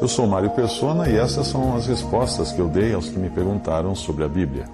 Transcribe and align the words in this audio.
Eu 0.00 0.08
sou 0.08 0.26
Mário 0.26 0.50
Persona 0.50 1.08
e 1.08 1.16
essas 1.16 1.46
são 1.46 1.76
as 1.76 1.86
respostas 1.86 2.50
que 2.50 2.58
eu 2.58 2.66
dei 2.66 2.92
aos 2.92 3.08
que 3.08 3.18
me 3.18 3.30
perguntaram 3.30 3.94
sobre 3.94 4.24
a 4.24 4.28
Bíblia. 4.28 4.64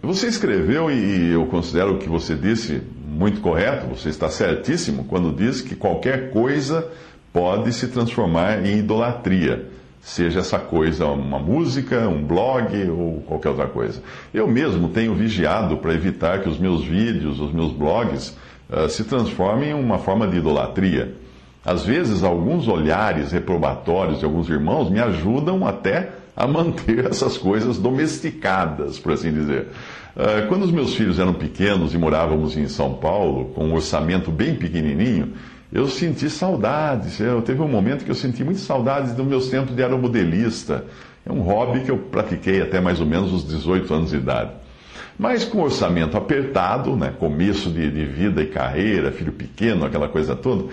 Você 0.00 0.28
escreveu 0.28 0.90
e 0.90 1.32
eu 1.32 1.44
considero 1.46 1.94
o 1.94 1.98
que 1.98 2.08
você 2.08 2.34
disse 2.34 2.80
muito 3.06 3.42
correto, 3.42 3.86
você 3.86 4.08
está 4.08 4.30
certíssimo 4.30 5.04
quando 5.04 5.30
diz 5.30 5.60
que 5.60 5.76
qualquer 5.76 6.30
coisa 6.30 6.90
pode 7.32 7.70
se 7.72 7.88
transformar 7.88 8.64
em 8.64 8.78
idolatria, 8.78 9.68
seja 10.00 10.40
essa 10.40 10.58
coisa 10.58 11.06
uma 11.06 11.38
música, 11.38 12.08
um 12.08 12.24
blog 12.24 12.88
ou 12.88 13.20
qualquer 13.22 13.50
outra 13.50 13.66
coisa. 13.66 14.02
Eu 14.32 14.48
mesmo 14.48 14.88
tenho 14.88 15.14
vigiado 15.14 15.76
para 15.78 15.92
evitar 15.92 16.40
que 16.40 16.48
os 16.48 16.58
meus 16.58 16.82
vídeos, 16.82 17.40
os 17.40 17.52
meus 17.52 17.72
blogs, 17.72 18.36
uh, 18.70 18.88
se 18.88 19.04
transformem 19.04 19.70
em 19.70 19.74
uma 19.74 19.98
forma 19.98 20.26
de 20.26 20.38
idolatria. 20.38 21.23
Às 21.64 21.84
vezes, 21.84 22.22
alguns 22.22 22.68
olhares 22.68 23.32
reprobatórios 23.32 24.18
de 24.18 24.24
alguns 24.24 24.48
irmãos 24.48 24.90
me 24.90 25.00
ajudam 25.00 25.66
até 25.66 26.10
a 26.36 26.46
manter 26.46 27.06
essas 27.10 27.38
coisas 27.38 27.78
domesticadas, 27.78 28.98
por 28.98 29.12
assim 29.12 29.32
dizer. 29.32 29.68
Ah, 30.16 30.46
quando 30.48 30.64
os 30.64 30.70
meus 30.70 30.94
filhos 30.94 31.18
eram 31.18 31.34
pequenos 31.34 31.94
e 31.94 31.98
morávamos 31.98 32.56
em 32.56 32.68
São 32.68 32.94
Paulo, 32.94 33.46
com 33.46 33.64
um 33.64 33.74
orçamento 33.74 34.30
bem 34.30 34.54
pequenininho, 34.54 35.32
eu 35.72 35.88
senti 35.88 36.30
saudades. 36.30 37.18
Eu, 37.18 37.42
teve 37.42 37.60
um 37.60 37.68
momento 37.68 38.04
que 38.04 38.10
eu 38.10 38.14
senti 38.14 38.44
muitas 38.44 38.62
saudades 38.62 39.12
dos 39.12 39.26
meus 39.26 39.48
tempos 39.48 39.74
de 39.74 39.82
aeromodelista. 39.82 40.84
É 41.26 41.32
um 41.32 41.40
hobby 41.40 41.80
que 41.80 41.90
eu 41.90 41.98
pratiquei 41.98 42.62
até 42.62 42.80
mais 42.80 43.00
ou 43.00 43.06
menos 43.06 43.32
os 43.32 43.48
18 43.48 43.92
anos 43.92 44.10
de 44.10 44.16
idade. 44.16 44.52
Mas 45.18 45.44
com 45.44 45.62
orçamento 45.62 46.16
apertado, 46.16 46.96
né, 46.96 47.12
começo 47.18 47.70
de, 47.70 47.88
de 47.90 48.04
vida 48.04 48.42
e 48.42 48.46
carreira, 48.46 49.12
filho 49.12 49.32
pequeno, 49.32 49.84
aquela 49.84 50.08
coisa 50.08 50.34
toda, 50.34 50.64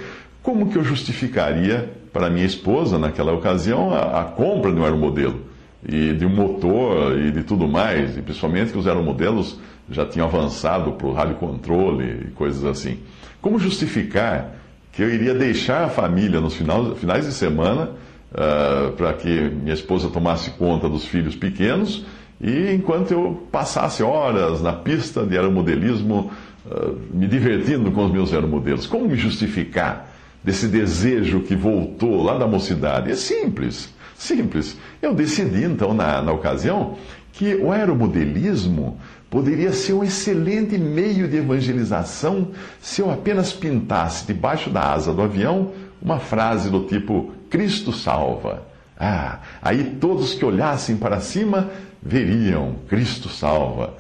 como 0.41 0.70
que 0.70 0.77
eu 0.77 0.84
justificaria 0.84 1.91
para 2.12 2.30
minha 2.30 2.45
esposa, 2.45 2.98
naquela 2.98 3.32
ocasião, 3.32 3.94
a, 3.94 4.22
a 4.22 4.23
compra 4.26 4.72
de 4.72 4.80
um 4.80 4.84
aeromodelo? 4.84 5.52
e 5.88 6.13
de 6.13 6.26
um 6.26 6.29
motor 6.29 7.18
e 7.18 7.32
de 7.32 7.43
tudo 7.43 7.68
mais, 7.68 8.18
e 8.18 8.21
principalmente 8.21 8.71
que 8.71 8.77
os 8.77 8.88
aeromodelos 8.88 9.60
já 9.90 10.05
tinham 10.05 10.27
avançado 10.27 10.91
para 10.93 11.07
o 11.07 11.13
rádio 11.13 11.35
controle 11.35 12.27
e 12.27 12.32
coisas 12.32 12.63
assim. 12.63 12.99
Como 13.41 13.57
justificar 13.57 14.55
que 14.91 15.02
eu 15.02 15.10
iria 15.10 15.34
deixar 15.34 15.85
a 15.85 15.90
família 15.90 16.40
nos 16.40 16.55
finais, 16.55 17.26
de 17.26 17.34
semana 17.34 17.91
uh, 18.32 18.91
para 18.91 19.13
que 19.13 19.27
minha 19.30 19.74
esposa 19.74 20.10
tomasse 20.10 20.52
conta 20.52 20.87
dos 20.87 21.05
filhos 21.05 21.35
pequenos 21.35 22.05
e 22.40 22.71
enquanto 22.74 23.12
eu 23.12 23.48
passasse 23.52 24.04
horas 24.04 24.62
na 24.62 24.74
pista 24.74 25.26
de 25.26 25.35
aeromodelismo, 25.35 26.32
uh, 26.65 26.98
me 27.13 27.26
divertindo 27.26 27.91
com 27.91 28.05
os 28.05 28.12
meus 28.12 28.34
aeromodelos? 28.34 28.85
Como 28.85 29.08
me 29.08 29.15
justificar 29.15 30.10
desse 30.43 30.67
desejo 30.67 31.41
que 31.41 31.55
voltou 31.55 32.23
lá 32.23 32.37
da 32.37 32.47
mocidade? 32.47 33.11
É 33.11 33.15
simples. 33.15 33.93
Simples. 34.15 34.77
Eu 35.01 35.13
decidi, 35.13 35.63
então, 35.63 35.93
na, 35.93 36.21
na 36.21 36.31
ocasião, 36.31 36.97
que 37.34 37.55
o 37.55 37.71
aeromodelismo 37.71 38.99
poderia 39.29 39.71
ser 39.71 39.93
um 39.93 40.03
excelente 40.03 40.77
meio 40.77 41.27
de 41.27 41.37
evangelização 41.37 42.49
se 42.81 43.01
eu 43.01 43.09
apenas 43.09 43.53
pintasse 43.53 44.27
debaixo 44.27 44.69
da 44.69 44.91
asa 44.91 45.13
do 45.13 45.21
avião 45.21 45.71
uma 46.01 46.19
frase 46.19 46.69
do 46.69 46.84
tipo: 46.84 47.31
Cristo 47.49 47.93
salva. 47.93 48.63
Ah, 48.99 49.39
aí 49.62 49.95
todos 49.99 50.34
que 50.34 50.45
olhassem 50.45 50.97
para 50.97 51.19
cima 51.19 51.69
veriam: 52.01 52.75
Cristo 52.87 53.29
salva. 53.29 53.95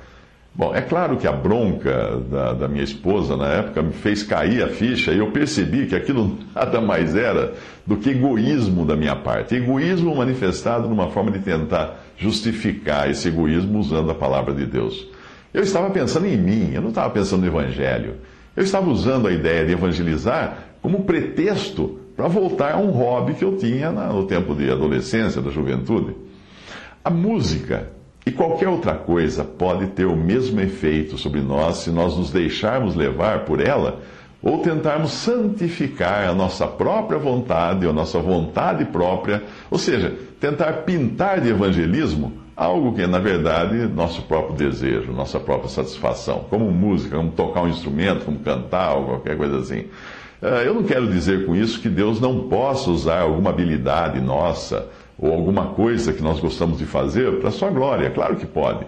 Bom, 0.53 0.75
é 0.75 0.81
claro 0.81 1.15
que 1.15 1.25
a 1.25 1.31
bronca 1.31 2.19
da, 2.29 2.53
da, 2.53 2.67
minha 2.67 2.83
esposa 2.83 3.37
na 3.37 3.47
época 3.47 3.81
me 3.81 3.93
fez 3.93 4.21
cair 4.21 4.61
a 4.61 4.67
ficha 4.67 5.13
e 5.13 5.19
eu 5.19 5.31
percebi 5.31 5.85
que 5.85 5.95
aquilo 5.95 6.37
nada 6.53 6.81
mais 6.81 7.15
era 7.15 7.53
do 7.87 7.95
que 7.95 8.09
egoísmo 8.09 8.85
da 8.85 8.95
minha 8.97 9.15
parte. 9.15 9.55
Egoísmo 9.55 10.13
manifestado 10.13 10.89
numa 10.89 11.09
forma 11.09 11.31
de 11.31 11.39
tentar 11.39 12.03
justificar 12.17 13.09
esse 13.09 13.29
egoísmo 13.29 13.79
usando 13.79 14.11
a 14.11 14.15
palavra 14.15 14.53
de 14.53 14.65
Deus. 14.65 15.07
Eu 15.53 15.63
estava 15.63 15.89
pensando 15.89 16.27
em 16.27 16.37
mim, 16.37 16.71
eu 16.73 16.81
não 16.81 16.89
estava 16.89 17.09
pensando 17.09 17.41
no 17.41 17.47
Evangelho. 17.47 18.15
Eu 18.53 18.63
estava 18.63 18.89
usando 18.89 19.29
a 19.29 19.31
ideia 19.31 19.65
de 19.65 19.71
evangelizar 19.71 20.57
como 20.81 21.05
pretexto 21.05 21.97
para 22.15 22.27
voltar 22.27 22.73
a 22.73 22.77
um 22.77 22.91
hobby 22.91 23.35
que 23.35 23.43
eu 23.43 23.55
tinha 23.55 23.89
no 23.89 24.25
tempo 24.25 24.53
de 24.53 24.69
adolescência, 24.69 25.41
da 25.41 25.49
juventude. 25.49 26.13
A 27.03 27.09
música 27.09 27.89
e 28.25 28.31
qualquer 28.31 28.69
outra 28.69 28.93
coisa 28.93 29.43
pode 29.43 29.87
ter 29.87 30.05
o 30.05 30.15
mesmo 30.15 30.59
efeito 30.61 31.17
sobre 31.17 31.41
nós 31.41 31.77
se 31.77 31.89
nós 31.89 32.15
nos 32.17 32.31
deixarmos 32.31 32.95
levar 32.95 33.45
por 33.45 33.59
ela 33.59 33.99
ou 34.41 34.59
tentarmos 34.59 35.11
santificar 35.11 36.27
a 36.27 36.33
nossa 36.33 36.65
própria 36.65 37.19
vontade, 37.19 37.85
ou 37.85 37.91
a 37.91 37.95
nossa 37.95 38.19
vontade 38.19 38.85
própria, 38.85 39.43
ou 39.69 39.77
seja, 39.77 40.15
tentar 40.39 40.73
pintar 40.83 41.39
de 41.39 41.49
evangelismo 41.49 42.33
algo 42.55 42.93
que 42.93 43.01
é, 43.01 43.07
na 43.07 43.19
verdade, 43.19 43.75
nosso 43.87 44.23
próprio 44.23 44.55
desejo, 44.55 45.11
nossa 45.11 45.39
própria 45.39 45.69
satisfação, 45.69 46.45
como 46.49 46.71
música, 46.71 47.17
como 47.17 47.31
tocar 47.31 47.61
um 47.61 47.69
instrumento, 47.69 48.25
como 48.25 48.39
cantar, 48.39 48.95
ou 48.95 49.05
qualquer 49.05 49.37
coisa 49.37 49.59
assim. 49.59 49.85
Eh, 50.41 50.63
eu 50.65 50.73
não 50.73 50.83
quero 50.83 51.07
dizer 51.07 51.45
com 51.45 51.55
isso 51.55 51.79
que 51.79 51.89
Deus 51.89 52.19
não 52.19 52.47
possa 52.49 52.89
usar 52.89 53.21
alguma 53.21 53.51
habilidade 53.51 54.19
nossa 54.19 54.87
ou 55.21 55.31
alguma 55.31 55.67
coisa 55.67 56.11
que 56.11 56.23
nós 56.23 56.39
gostamos 56.39 56.79
de 56.79 56.85
fazer 56.85 57.39
para 57.39 57.51
sua 57.51 57.69
glória. 57.69 58.09
Claro 58.09 58.35
que 58.35 58.45
pode. 58.45 58.85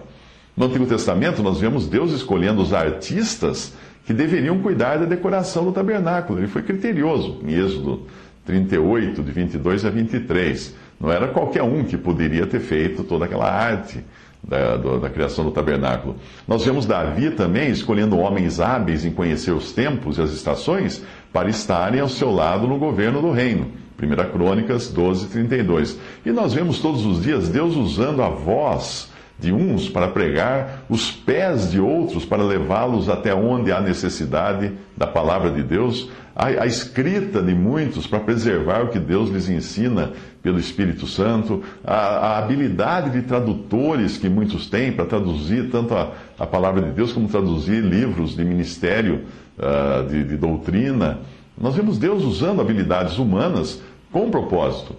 No 0.56 0.66
Antigo 0.66 0.84
Testamento, 0.84 1.42
nós 1.42 1.60
vemos 1.60 1.86
Deus 1.86 2.12
escolhendo 2.12 2.60
os 2.60 2.74
artistas 2.74 3.72
que 4.04 4.12
deveriam 4.12 4.58
cuidar 4.58 4.98
da 4.98 5.06
decoração 5.06 5.64
do 5.64 5.72
tabernáculo. 5.72 6.40
Ele 6.40 6.48
foi 6.48 6.62
criterioso, 6.62 7.40
em 7.46 7.54
Êxodo 7.54 8.02
38, 8.44 9.22
de 9.22 9.32
22 9.32 9.84
a 9.84 9.90
23. 9.90 10.74
Não 11.00 11.10
era 11.10 11.28
qualquer 11.28 11.62
um 11.62 11.84
que 11.84 11.96
poderia 11.96 12.46
ter 12.46 12.60
feito 12.60 13.04
toda 13.04 13.24
aquela 13.24 13.50
arte 13.50 14.04
da, 14.42 14.76
da, 14.76 14.96
da, 14.98 15.10
criação 15.10 15.44
do 15.44 15.50
tabernáculo. 15.50 16.16
Nós 16.46 16.64
vemos 16.64 16.84
Davi 16.84 17.30
também 17.30 17.70
escolhendo 17.70 18.18
homens 18.18 18.60
hábeis 18.60 19.04
em 19.04 19.10
conhecer 19.10 19.52
os 19.52 19.72
tempos 19.72 20.18
e 20.18 20.22
as 20.22 20.32
estações 20.32 21.02
para 21.32 21.48
estarem 21.48 22.00
ao 22.00 22.08
seu 22.08 22.30
lado 22.30 22.66
no 22.66 22.78
governo 22.78 23.22
do 23.22 23.30
reino. 23.30 23.83
1 24.00 24.32
Crônicas 24.32 24.88
12, 24.88 25.28
32. 25.28 25.98
E 26.24 26.30
nós 26.30 26.52
vemos 26.52 26.80
todos 26.80 27.04
os 27.06 27.22
dias 27.22 27.48
Deus 27.48 27.76
usando 27.76 28.22
a 28.22 28.28
voz 28.28 29.12
de 29.38 29.52
uns 29.52 29.88
para 29.88 30.08
pregar, 30.08 30.84
os 30.88 31.10
pés 31.10 31.70
de 31.70 31.80
outros 31.80 32.24
para 32.24 32.42
levá-los 32.42 33.08
até 33.08 33.34
onde 33.34 33.72
há 33.72 33.80
necessidade 33.80 34.72
da 34.96 35.06
palavra 35.06 35.50
de 35.50 35.62
Deus, 35.62 36.08
a, 36.36 36.46
a, 36.46 36.66
escrita 36.66 37.42
de 37.42 37.54
muitos 37.54 38.06
para 38.06 38.20
preservar 38.20 38.82
o 38.82 38.88
que 38.88 38.98
Deus 38.98 39.30
lhes 39.30 39.48
ensina 39.48 40.12
pelo 40.42 40.58
Espírito 40.58 41.06
Santo, 41.06 41.62
a, 41.84 41.94
a 41.94 42.38
habilidade 42.38 43.10
de 43.10 43.22
tradutores 43.22 44.18
que 44.18 44.28
muitos 44.28 44.68
têm 44.68 44.92
para 44.92 45.04
traduzir 45.04 45.70
tanto 45.70 45.94
a, 45.94 46.12
a, 46.38 46.46
palavra 46.46 46.82
de 46.82 46.90
Deus 46.90 47.12
como 47.12 47.28
traduzir 47.28 47.82
livros 47.82 48.36
de 48.36 48.44
ministério 48.44 49.22
uh, 49.58 50.08
de, 50.08 50.24
de 50.24 50.36
doutrina. 50.36 51.18
Nós 51.56 51.74
vemos 51.76 51.98
Deus 51.98 52.24
usando 52.24 52.60
habilidades 52.60 53.18
humanas 53.18 53.80
com 54.10 54.30
propósito. 54.30 54.96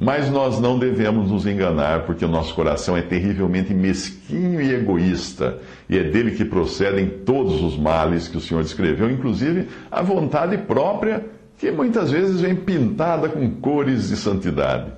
Mas 0.00 0.30
nós 0.30 0.60
não 0.60 0.78
devemos 0.78 1.28
nos 1.28 1.44
enganar, 1.44 2.04
porque 2.06 2.24
o 2.24 2.28
nosso 2.28 2.54
coração 2.54 2.96
é 2.96 3.02
terrivelmente 3.02 3.74
mesquinho 3.74 4.60
e 4.60 4.72
egoísta, 4.72 5.58
e 5.90 5.98
é 5.98 6.04
dele 6.04 6.36
que 6.36 6.44
procedem 6.44 7.08
todos 7.08 7.60
os 7.60 7.76
males 7.76 8.28
que 8.28 8.36
o 8.36 8.40
Senhor 8.40 8.62
descreveu, 8.62 9.10
inclusive 9.10 9.66
a 9.90 10.00
vontade 10.00 10.56
própria, 10.56 11.26
que 11.58 11.72
muitas 11.72 12.12
vezes 12.12 12.40
vem 12.40 12.54
pintada 12.54 13.28
com 13.28 13.50
cores 13.56 14.08
de 14.08 14.16
santidade. 14.16 14.92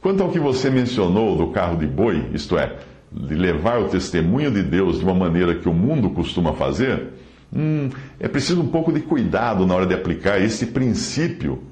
Quanto 0.00 0.22
ao 0.22 0.30
que 0.30 0.38
você 0.38 0.70
mencionou 0.70 1.36
do 1.36 1.48
carro 1.48 1.76
de 1.76 1.86
boi, 1.86 2.26
isto 2.32 2.56
é, 2.56 2.76
de 3.10 3.34
levar 3.34 3.80
o 3.80 3.88
testemunho 3.88 4.52
de 4.52 4.62
Deus 4.62 4.98
de 4.98 5.04
uma 5.04 5.14
maneira 5.14 5.56
que 5.56 5.68
o 5.68 5.74
mundo 5.74 6.10
costuma 6.10 6.52
fazer, 6.52 7.08
hum, 7.54 7.90
é 8.18 8.28
preciso 8.28 8.60
um 8.60 8.68
pouco 8.68 8.92
de 8.92 9.00
cuidado 9.00 9.66
na 9.66 9.74
hora 9.74 9.86
de 9.86 9.94
aplicar 9.94 10.40
esse 10.40 10.66
princípio 10.66 11.62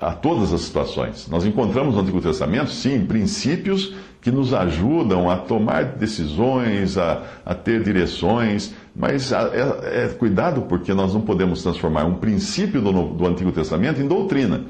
a 0.00 0.12
todas 0.12 0.52
as 0.52 0.62
situações. 0.62 1.28
Nós 1.28 1.44
encontramos 1.44 1.94
no 1.94 2.00
Antigo 2.00 2.20
Testamento, 2.20 2.70
sim, 2.70 3.04
princípios 3.04 3.94
que 4.20 4.30
nos 4.30 4.54
ajudam 4.54 5.28
a 5.28 5.36
tomar 5.36 5.84
decisões, 5.84 6.96
a, 6.96 7.22
a 7.44 7.54
ter 7.54 7.82
direções, 7.82 8.74
mas 8.96 9.30
é, 9.32 10.04
é, 10.04 10.08
cuidado 10.08 10.62
porque 10.62 10.94
nós 10.94 11.12
não 11.12 11.20
podemos 11.20 11.62
transformar 11.62 12.04
um 12.04 12.14
princípio 12.14 12.80
do, 12.80 12.90
do 12.90 13.26
Antigo 13.26 13.52
Testamento 13.52 14.00
em 14.00 14.08
doutrina, 14.08 14.64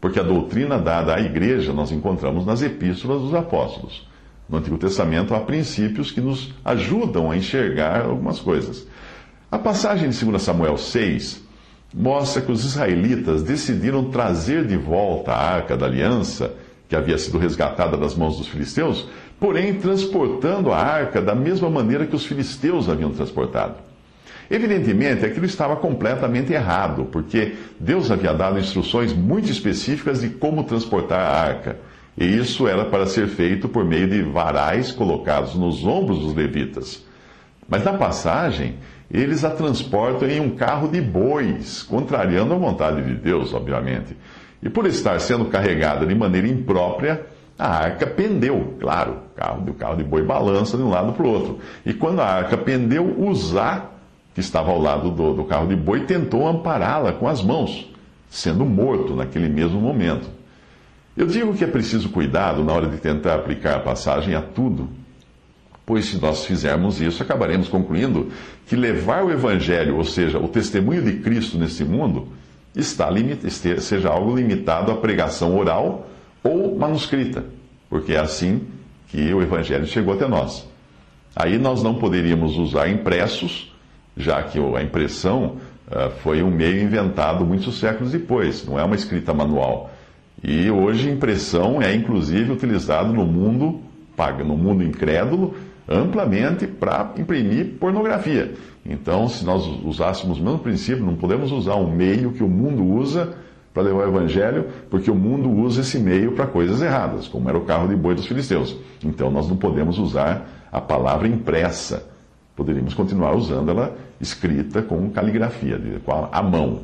porque 0.00 0.18
a 0.18 0.24
doutrina 0.24 0.78
dada 0.78 1.14
à 1.14 1.20
igreja 1.20 1.72
nós 1.72 1.92
encontramos 1.92 2.44
nas 2.44 2.60
epístolas 2.60 3.22
dos 3.22 3.34
apóstolos. 3.34 4.08
No 4.48 4.58
Antigo 4.58 4.78
Testamento 4.78 5.32
há 5.32 5.40
princípios 5.40 6.10
que 6.10 6.20
nos 6.20 6.52
ajudam 6.64 7.30
a 7.30 7.36
enxergar 7.36 8.02
algumas 8.04 8.40
coisas. 8.40 8.84
A 9.50 9.58
passagem 9.58 10.10
de 10.10 10.24
2 10.26 10.42
Samuel 10.42 10.76
6 10.76 11.42
mostra 11.94 12.42
que 12.42 12.52
os 12.52 12.66
israelitas 12.66 13.42
decidiram 13.42 14.10
trazer 14.10 14.66
de 14.66 14.76
volta 14.76 15.32
a 15.32 15.54
arca 15.54 15.74
da 15.74 15.86
aliança, 15.86 16.52
que 16.86 16.94
havia 16.94 17.16
sido 17.16 17.38
resgatada 17.38 17.96
das 17.96 18.14
mãos 18.14 18.36
dos 18.36 18.46
filisteus, 18.46 19.08
porém 19.40 19.72
transportando 19.72 20.70
a 20.70 20.76
arca 20.76 21.22
da 21.22 21.34
mesma 21.34 21.70
maneira 21.70 22.06
que 22.06 22.14
os 22.14 22.26
filisteus 22.26 22.90
haviam 22.90 23.10
transportado. 23.10 23.76
Evidentemente, 24.50 25.24
aquilo 25.24 25.46
estava 25.46 25.76
completamente 25.76 26.52
errado, 26.52 27.06
porque 27.10 27.54
Deus 27.80 28.10
havia 28.10 28.34
dado 28.34 28.58
instruções 28.58 29.14
muito 29.14 29.50
específicas 29.50 30.20
de 30.20 30.28
como 30.28 30.64
transportar 30.64 31.20
a 31.20 31.40
arca. 31.40 31.78
E 32.18 32.26
isso 32.26 32.68
era 32.68 32.84
para 32.84 33.06
ser 33.06 33.28
feito 33.28 33.66
por 33.66 33.82
meio 33.82 34.08
de 34.08 34.20
varais 34.20 34.92
colocados 34.92 35.54
nos 35.54 35.86
ombros 35.86 36.18
dos 36.18 36.34
levitas. 36.34 37.02
Mas 37.66 37.84
na 37.84 37.92
passagem, 37.92 38.76
eles 39.10 39.44
a 39.44 39.50
transportam 39.50 40.28
em 40.28 40.40
um 40.40 40.50
carro 40.50 40.88
de 40.88 41.00
bois, 41.00 41.82
contrariando 41.82 42.52
a 42.52 42.58
vontade 42.58 43.02
de 43.02 43.14
Deus, 43.14 43.54
obviamente. 43.54 44.16
E 44.62 44.68
por 44.68 44.86
estar 44.86 45.18
sendo 45.20 45.46
carregada 45.46 46.04
de 46.04 46.14
maneira 46.14 46.46
imprópria, 46.46 47.26
a 47.58 47.68
arca 47.68 48.06
pendeu, 48.06 48.74
claro, 48.78 49.18
o 49.32 49.36
carro, 49.36 49.64
o 49.66 49.74
carro 49.74 49.96
de 49.96 50.04
boi 50.04 50.22
balança 50.22 50.76
de 50.76 50.82
um 50.82 50.90
lado 50.90 51.12
para 51.12 51.26
o 51.26 51.30
outro. 51.30 51.58
E 51.84 51.92
quando 51.92 52.20
a 52.20 52.26
arca 52.26 52.56
pendeu, 52.56 53.18
Uzá, 53.18 53.86
que 54.34 54.40
estava 54.40 54.70
ao 54.70 54.80
lado 54.80 55.10
do, 55.10 55.34
do 55.34 55.44
carro 55.44 55.66
de 55.66 55.74
boi, 55.74 56.00
tentou 56.00 56.46
ampará-la 56.46 57.12
com 57.12 57.26
as 57.26 57.42
mãos, 57.42 57.90
sendo 58.28 58.64
morto 58.64 59.14
naquele 59.16 59.48
mesmo 59.48 59.80
momento. 59.80 60.28
Eu 61.16 61.26
digo 61.26 61.54
que 61.54 61.64
é 61.64 61.66
preciso 61.66 62.10
cuidado 62.10 62.62
na 62.62 62.72
hora 62.72 62.86
de 62.86 62.98
tentar 62.98 63.34
aplicar 63.34 63.76
a 63.76 63.80
passagem 63.80 64.36
a 64.36 64.42
tudo, 64.42 64.88
pois 65.88 66.04
se 66.04 66.20
nós 66.20 66.44
fizermos 66.44 67.00
isso, 67.00 67.22
acabaremos 67.22 67.66
concluindo 67.66 68.30
que 68.66 68.76
levar 68.76 69.24
o 69.24 69.32
Evangelho, 69.32 69.96
ou 69.96 70.04
seja, 70.04 70.38
o 70.38 70.46
testemunho 70.46 71.00
de 71.00 71.14
Cristo 71.20 71.56
nesse 71.56 71.82
mundo, 71.82 72.28
está 72.76 73.08
seja 73.80 74.10
algo 74.10 74.36
limitado 74.36 74.92
à 74.92 74.96
pregação 74.96 75.56
oral 75.56 76.06
ou 76.44 76.76
manuscrita, 76.78 77.46
porque 77.88 78.12
é 78.12 78.18
assim 78.18 78.66
que 79.06 79.32
o 79.32 79.40
Evangelho 79.40 79.86
chegou 79.86 80.12
até 80.12 80.28
nós. 80.28 80.68
Aí 81.34 81.56
nós 81.56 81.82
não 81.82 81.94
poderíamos 81.94 82.58
usar 82.58 82.90
impressos, 82.90 83.74
já 84.14 84.42
que 84.42 84.58
a 84.58 84.82
impressão 84.82 85.56
uh, 85.86 86.10
foi 86.22 86.42
um 86.42 86.50
meio 86.50 86.82
inventado 86.82 87.46
muitos 87.46 87.78
séculos 87.78 88.12
depois, 88.12 88.62
não 88.66 88.78
é 88.78 88.84
uma 88.84 88.94
escrita 88.94 89.32
manual. 89.32 89.90
E 90.44 90.70
hoje 90.70 91.08
impressão 91.08 91.80
é 91.80 91.94
inclusive 91.94 92.52
utilizado 92.52 93.10
no 93.10 93.24
mundo 93.24 93.80
no 94.44 94.56
mundo 94.56 94.82
incrédulo 94.82 95.54
amplamente 95.88 96.66
para 96.66 97.14
imprimir 97.16 97.78
pornografia. 97.78 98.54
Então, 98.84 99.28
se 99.28 99.44
nós 99.44 99.66
usássemos 99.84 100.38
o 100.38 100.42
mesmo 100.42 100.58
princípio, 100.58 101.04
não 101.04 101.16
podemos 101.16 101.50
usar 101.50 101.76
um 101.76 101.90
meio 101.90 102.32
que 102.32 102.42
o 102.42 102.48
mundo 102.48 102.84
usa 102.84 103.34
para 103.72 103.82
levar 103.82 104.06
o 104.06 104.08
evangelho, 104.08 104.66
porque 104.90 105.10
o 105.10 105.14
mundo 105.14 105.50
usa 105.50 105.82
esse 105.82 105.98
meio 105.98 106.32
para 106.32 106.46
coisas 106.46 106.82
erradas, 106.82 107.28
como 107.28 107.48
era 107.48 107.56
o 107.56 107.64
carro 107.64 107.88
de 107.88 107.96
boi 107.96 108.14
dos 108.14 108.26
filisteus. 108.26 108.76
Então, 109.04 109.30
nós 109.30 109.48
não 109.48 109.56
podemos 109.56 109.98
usar 109.98 110.48
a 110.70 110.80
palavra 110.80 111.28
impressa. 111.28 112.06
Poderíamos 112.56 112.92
continuar 112.92 113.34
usando 113.34 113.70
ela 113.70 113.96
escrita 114.20 114.82
com 114.82 115.08
caligrafia, 115.10 115.80
com 116.04 116.28
a 116.30 116.42
mão. 116.42 116.80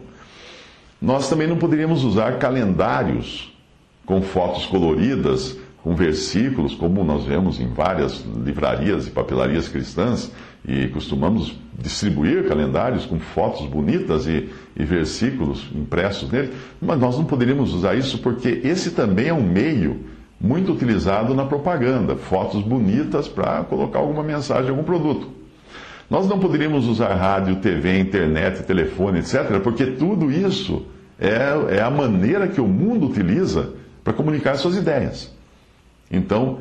Nós 1.01 1.29
também 1.29 1.49
não 1.49 1.57
poderíamos 1.57 2.05
usar 2.05 2.39
calendários 2.39 3.53
com 4.07 4.23
fotos 4.23 4.67
coloridas, 4.67 5.57
com 5.85 5.95
versículos, 5.95 6.75
como 6.75 7.05
nós 7.05 7.27
vemos 7.27 7.61
em 7.61 7.69
várias 7.69 8.25
livrarias 8.43 9.07
e 9.07 9.11
papelarias 9.11 9.69
cristãs, 9.69 10.33
e 10.67 10.89
costumamos 10.89 11.55
distribuir 11.79 12.49
calendários 12.49 13.05
com 13.05 13.21
fotos 13.21 13.67
bonitas 13.67 14.27
e, 14.27 14.49
e, 14.75 14.83
versículos 14.83 15.71
impressos 15.75 16.33
nele, 16.33 16.55
mas 16.81 16.99
nós 16.99 17.19
não 17.19 17.27
poderíamos 17.27 17.75
usar 17.75 17.95
isso 17.97 18.17
porque 18.21 18.63
esse 18.65 18.93
também 18.93 19.29
é 19.29 19.35
um 19.35 19.43
meio 19.43 20.01
muito 20.41 20.73
utilizado 20.73 21.35
na 21.35 21.45
propaganda, 21.45 22.17
fotos 22.17 22.63
bonitas 22.63 23.29
para 23.29 23.63
colocar 23.65 23.99
alguma 23.99 24.23
mensagem, 24.23 24.71
algum 24.71 24.85
produto. 24.85 25.29
Nós 26.09 26.27
não 26.27 26.39
poderíamos 26.39 26.87
usar 26.87 27.15
rádio, 27.15 27.57
TV, 27.57 27.99
internet, 27.99 28.63
telefone, 28.63 29.19
etc., 29.19 29.61
porque 29.63 29.85
tudo 29.85 30.33
isso 30.33 30.87
é, 31.19 31.77
é 31.77 31.83
a 31.83 31.91
maneira 31.91 32.49
que 32.49 32.61
o 32.61 32.67
mundo 32.67 33.07
utiliza 33.07 33.75
para 34.03 34.15
comunicar 34.15 34.57
suas 34.57 34.77
ideias. 34.77 35.34
Então, 36.11 36.59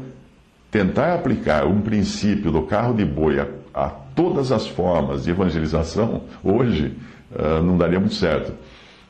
tentar 0.72 1.14
aplicar 1.14 1.66
um 1.66 1.82
princípio 1.82 2.52
do 2.52 2.64
carro 2.64 2.94
de 2.94 3.06
boi 3.06 3.40
a, 3.40 3.48
a 3.74 3.90
todas 3.90 4.52
as 4.52 4.68
formas 4.68 5.24
de 5.24 5.32
evangelização, 5.32 6.24
hoje, 6.44 6.94
uh, 7.32 7.62
não 7.62 7.78
daria 7.78 8.00
muito 8.00 8.16
certo. 8.16 8.54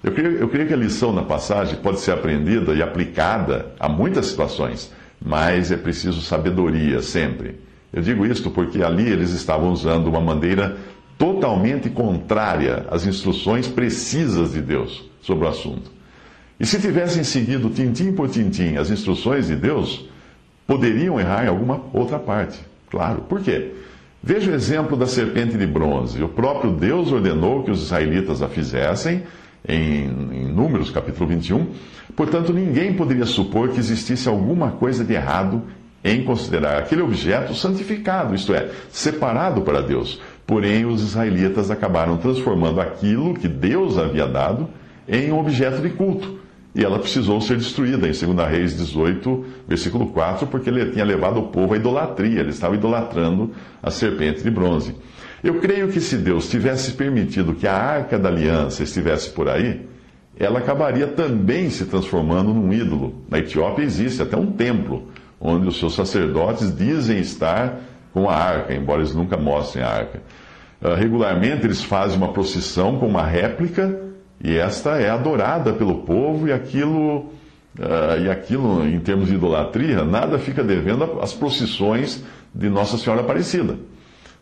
Eu 0.03 0.11
creio, 0.11 0.37
eu 0.37 0.49
creio 0.49 0.67
que 0.67 0.73
a 0.73 0.77
lição 0.77 1.13
na 1.13 1.23
passagem 1.23 1.77
pode 1.77 2.01
ser 2.01 2.11
aprendida 2.11 2.73
e 2.73 2.81
aplicada 2.81 3.67
a 3.79 3.87
muitas 3.87 4.25
situações, 4.25 4.91
mas 5.23 5.71
é 5.71 5.77
preciso 5.77 6.21
sabedoria 6.21 7.01
sempre. 7.01 7.61
Eu 7.93 8.01
digo 8.01 8.25
isto 8.25 8.51
porque 8.51 8.83
ali 8.83 9.09
eles 9.09 9.31
estavam 9.31 9.71
usando 9.71 10.07
uma 10.07 10.19
maneira 10.19 10.75
totalmente 11.17 11.89
contrária 11.89 12.85
às 12.89 13.05
instruções 13.05 13.67
precisas 13.67 14.51
de 14.51 14.61
Deus 14.61 15.09
sobre 15.21 15.45
o 15.45 15.47
assunto. 15.47 15.89
E 16.59 16.65
se 16.65 16.81
tivessem 16.81 17.23
seguido 17.23 17.69
tintim 17.69 18.11
por 18.11 18.29
tintim 18.29 18.75
as 18.75 18.89
instruções 18.89 19.47
de 19.47 19.55
Deus, 19.55 20.09
poderiam 20.67 21.19
errar 21.19 21.45
em 21.45 21.49
alguma 21.49 21.81
outra 21.93 22.19
parte. 22.19 22.59
Claro. 22.89 23.21
Por 23.21 23.41
quê? 23.41 23.71
Veja 24.21 24.51
o 24.51 24.55
exemplo 24.55 24.95
da 24.95 25.05
serpente 25.05 25.57
de 25.57 25.67
bronze. 25.67 26.21
O 26.23 26.29
próprio 26.29 26.71
Deus 26.71 27.11
ordenou 27.11 27.63
que 27.63 27.71
os 27.71 27.83
israelitas 27.83 28.41
a 28.41 28.47
fizessem, 28.47 29.23
em, 29.67 30.05
em 30.31 30.45
Números 30.47 30.91
capítulo 30.91 31.27
21. 31.27 31.67
Portanto, 32.15 32.53
ninguém 32.53 32.93
poderia 32.93 33.25
supor 33.25 33.69
que 33.69 33.79
existisse 33.79 34.29
alguma 34.29 34.71
coisa 34.71 35.03
de 35.03 35.13
errado 35.13 35.63
em 36.03 36.23
considerar 36.23 36.77
aquele 36.77 37.01
objeto 37.01 37.55
santificado, 37.55 38.35
isto 38.35 38.53
é, 38.53 38.69
separado 38.89 39.61
para 39.61 39.81
Deus. 39.81 40.21
Porém, 40.45 40.85
os 40.85 41.01
israelitas 41.01 41.71
acabaram 41.71 42.17
transformando 42.17 42.81
aquilo 42.81 43.33
que 43.33 43.47
Deus 43.47 43.97
havia 43.97 44.27
dado 44.27 44.69
em 45.07 45.31
um 45.31 45.39
objeto 45.39 45.81
de 45.81 45.89
culto 45.89 46.42
e 46.75 46.83
ela 46.83 46.97
precisou 46.97 47.39
ser 47.39 47.57
destruída, 47.57 48.07
em 48.07 48.11
2 48.11 48.49
Reis 48.49 48.75
18, 48.75 49.45
versículo 49.67 50.07
4, 50.07 50.47
porque 50.47 50.69
ele 50.69 50.91
tinha 50.91 51.05
levado 51.05 51.39
o 51.39 51.47
povo 51.47 51.73
à 51.73 51.77
idolatria, 51.77 52.39
ele 52.39 52.49
estava 52.49 52.75
idolatrando 52.75 53.51
a 53.81 53.91
serpente 53.91 54.41
de 54.41 54.49
bronze. 54.49 54.95
Eu 55.43 55.59
creio 55.59 55.89
que 55.89 55.99
se 55.99 56.17
Deus 56.17 56.49
tivesse 56.49 56.93
permitido 56.93 57.53
que 57.53 57.67
a 57.67 57.75
arca 57.75 58.17
da 58.17 58.29
aliança 58.29 58.81
estivesse 58.81 59.29
por 59.29 59.47
aí, 59.47 59.81
ela 60.39 60.59
acabaria 60.59 61.05
também 61.05 61.69
se 61.69 61.85
transformando 61.85 62.51
num 62.53 62.73
ídolo. 62.73 63.23
Na 63.29 63.37
Etiópia 63.37 63.83
existe 63.83 64.21
até 64.21 64.35
um 64.35 64.51
templo, 64.51 65.09
onde 65.39 65.67
os 65.67 65.77
seus 65.77 65.93
sacerdotes 65.93 66.75
dizem 66.75 67.19
estar 67.19 67.81
com 68.11 68.27
a 68.27 68.35
arca, 68.35 68.73
embora 68.73 69.01
eles 69.01 69.13
nunca 69.13 69.37
mostrem 69.37 69.83
a 69.83 69.89
arca. 69.89 70.21
Uh, 70.81 70.95
regularmente 70.95 71.65
eles 71.65 71.83
fazem 71.83 72.17
uma 72.17 72.33
procissão 72.33 72.97
com 72.97 73.05
uma 73.05 73.23
réplica 73.23 74.12
e 74.43 74.57
esta 74.57 74.99
é 74.99 75.09
adorada 75.09 75.71
pelo 75.71 75.99
povo, 75.99 76.49
e 76.49 76.51
aquilo, 76.51 77.29
uh, 77.79 78.21
e 78.21 78.29
aquilo, 78.29 78.85
em 78.85 78.99
termos 78.99 79.29
de 79.29 79.35
idolatria, 79.35 80.03
nada 80.03 80.37
fica 80.37 80.61
devendo 80.61 81.21
às 81.21 81.33
procissões 81.33 82.21
de 82.53 82.69
Nossa 82.69 82.97
Senhora 82.97 83.21
Aparecida. 83.21 83.77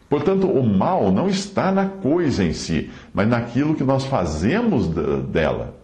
Portanto, 0.09 0.47
o 0.47 0.67
mal 0.67 1.11
não 1.11 1.29
está 1.29 1.71
na 1.71 1.85
coisa 1.85 2.43
em 2.43 2.51
si, 2.51 2.89
mas 3.13 3.27
naquilo 3.27 3.75
que 3.75 3.83
nós 3.83 4.03
fazemos 4.03 4.87
dela. 5.29 5.75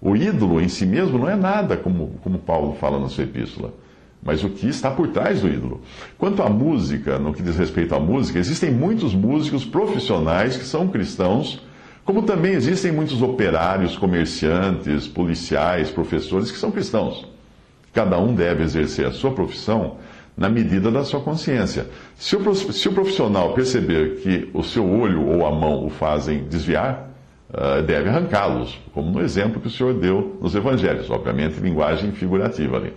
O 0.00 0.14
ídolo 0.16 0.60
em 0.60 0.68
si 0.68 0.86
mesmo 0.86 1.18
não 1.18 1.28
é 1.28 1.34
nada, 1.34 1.76
como, 1.76 2.12
como 2.22 2.38
Paulo 2.38 2.76
fala 2.80 3.00
na 3.00 3.08
sua 3.08 3.24
epístola, 3.24 3.74
mas 4.22 4.44
o 4.44 4.48
que 4.48 4.68
está 4.68 4.90
por 4.90 5.08
trás 5.08 5.40
do 5.40 5.48
ídolo. 5.48 5.82
Quanto 6.16 6.42
à 6.42 6.48
música, 6.48 7.18
no 7.18 7.34
que 7.34 7.42
diz 7.42 7.56
respeito 7.56 7.94
à 7.94 8.00
música, 8.00 8.38
existem 8.38 8.70
muitos 8.70 9.12
músicos 9.12 9.64
profissionais 9.64 10.56
que 10.56 10.64
são 10.64 10.86
cristãos 10.86 11.60
como 12.08 12.22
também 12.22 12.54
existem 12.54 12.90
muitos 12.90 13.20
operários, 13.20 13.94
comerciantes, 13.94 15.06
policiais, 15.06 15.90
professores 15.90 16.50
que 16.50 16.56
são 16.56 16.70
cristãos. 16.70 17.28
Cada 17.92 18.18
um 18.18 18.34
deve 18.34 18.62
exercer 18.62 19.06
a 19.06 19.10
sua 19.10 19.32
profissão 19.32 19.98
na 20.34 20.48
medida 20.48 20.90
da 20.90 21.04
sua 21.04 21.20
consciência. 21.20 21.86
Se 22.16 22.34
o 22.34 22.92
profissional 22.94 23.52
perceber 23.52 24.20
que 24.22 24.48
o 24.54 24.62
seu 24.62 24.90
olho 24.90 25.22
ou 25.22 25.44
a 25.44 25.50
mão 25.50 25.84
o 25.84 25.90
fazem 25.90 26.44
desviar, 26.44 27.10
ah, 27.52 27.82
deve 27.82 28.08
arrancá-los, 28.08 28.80
como 28.94 29.10
no 29.10 29.20
exemplo 29.20 29.60
que 29.60 29.66
o 29.66 29.70
Senhor 29.70 29.92
deu 29.92 30.38
nos 30.40 30.54
evangelhos, 30.54 31.10
obviamente 31.10 31.60
linguagem 31.60 32.12
figurativa 32.12 32.78
ali. 32.78 32.94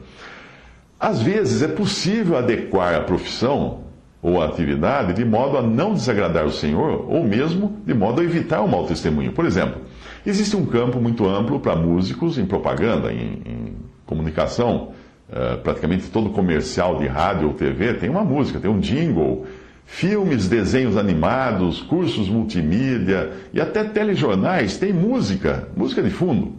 Às 0.98 1.22
vezes 1.22 1.62
é 1.62 1.68
possível 1.68 2.38
adequar 2.38 2.96
a 2.96 3.02
profissão 3.02 3.91
ou 4.22 4.42
atividade 4.42 5.14
de 5.14 5.26
modo 5.26 5.58
a 5.58 5.62
não 5.62 5.94
desagradar 5.94 6.46
o 6.46 6.52
Senhor, 6.52 7.06
ou 7.10 7.24
mesmo 7.24 7.78
de 7.86 7.94
modo 7.94 8.22
a 8.22 8.24
evitar 8.24 8.62
o 8.62 8.68
mau 8.68 8.86
testemunho. 8.86 9.32
Por 9.32 9.46
exemplo, 9.46 9.82
existe 10.26 10.56
um 10.56 10.66
campo 10.66 11.02
muito 11.02 11.28
amplo 11.28 11.60
para 11.60 11.76
músicos 11.76 12.38
em 12.38 12.46
propaganda, 12.46 13.12
em, 13.12 13.42
em 13.46 13.76
comunicação. 14.06 14.90
Uh, 15.30 15.58
praticamente 15.60 16.10
todo 16.10 16.30
comercial 16.32 17.00
de 17.00 17.08
rádio 17.08 17.48
ou 17.48 17.54
TV 17.54 17.94
tem 17.94 18.10
uma 18.10 18.24
música, 18.24 18.60
tem 18.60 18.70
um 18.70 18.80
jingle. 18.80 19.46
Filmes, 19.86 20.48
desenhos 20.48 20.98
animados, 20.98 21.82
cursos 21.82 22.30
multimídia 22.30 23.32
e 23.54 23.60
até 23.60 23.84
telejornais 23.84 24.78
têm 24.78 24.94
música, 24.94 25.68
música 25.76 26.04
de 26.04 26.10
fundo. 26.10 26.54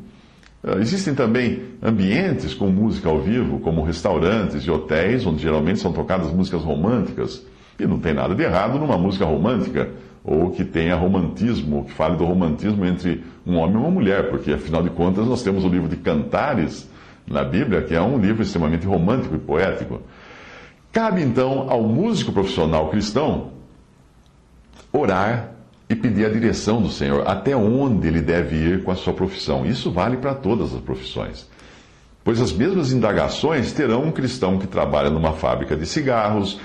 Uh, 0.64 0.78
existem 0.80 1.14
também 1.14 1.62
ambientes 1.82 2.54
com 2.54 2.68
música 2.68 3.08
ao 3.08 3.20
vivo, 3.20 3.60
como 3.60 3.82
restaurantes 3.82 4.62
e 4.64 4.70
hotéis, 4.70 5.26
onde 5.26 5.42
geralmente 5.42 5.78
são 5.78 5.92
tocadas 5.92 6.32
músicas 6.32 6.62
românticas. 6.62 7.44
E 7.82 7.86
não 7.86 7.98
tem 7.98 8.14
nada 8.14 8.32
de 8.32 8.42
errado 8.42 8.78
numa 8.78 8.96
música 8.96 9.24
romântica 9.24 9.90
ou 10.24 10.52
que 10.52 10.64
tenha 10.64 10.94
romantismo, 10.94 11.84
que 11.84 11.92
fale 11.92 12.16
do 12.16 12.24
romantismo 12.24 12.84
entre 12.86 13.24
um 13.44 13.56
homem 13.56 13.74
e 13.74 13.78
uma 13.78 13.90
mulher, 13.90 14.30
porque 14.30 14.52
afinal 14.52 14.82
de 14.82 14.90
contas 14.90 15.26
nós 15.26 15.42
temos 15.42 15.64
o 15.64 15.68
livro 15.68 15.88
de 15.88 15.96
Cantares 15.96 16.88
na 17.26 17.42
Bíblia, 17.42 17.82
que 17.82 17.92
é 17.92 18.00
um 18.00 18.18
livro 18.18 18.40
extremamente 18.40 18.86
romântico 18.86 19.34
e 19.34 19.38
poético. 19.38 20.00
Cabe 20.92 21.22
então 21.22 21.68
ao 21.68 21.82
músico 21.82 22.30
profissional 22.30 22.88
cristão 22.88 23.50
orar 24.92 25.50
e 25.88 25.96
pedir 25.96 26.26
a 26.26 26.28
direção 26.28 26.80
do 26.80 26.88
Senhor, 26.88 27.26
até 27.26 27.56
onde 27.56 28.06
ele 28.06 28.20
deve 28.20 28.54
ir 28.54 28.84
com 28.84 28.92
a 28.92 28.94
sua 28.94 29.12
profissão. 29.12 29.66
Isso 29.66 29.90
vale 29.90 30.18
para 30.18 30.34
todas 30.34 30.72
as 30.72 30.80
profissões. 30.80 31.50
Pois 32.22 32.40
as 32.40 32.52
mesmas 32.52 32.92
indagações 32.92 33.72
terão 33.72 34.04
um 34.04 34.12
cristão 34.12 34.56
que 34.58 34.68
trabalha 34.68 35.10
numa 35.10 35.32
fábrica 35.32 35.76
de 35.76 35.84
cigarros, 35.84 36.60